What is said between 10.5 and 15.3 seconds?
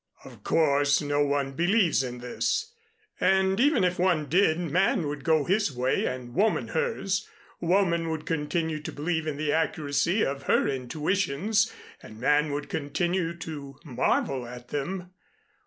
intuitions and man would continue to marvel at them.